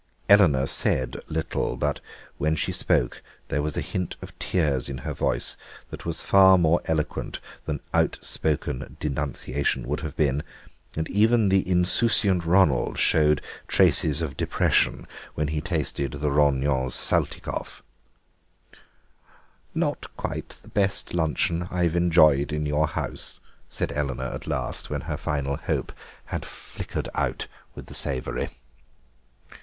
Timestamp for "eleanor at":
23.91-24.47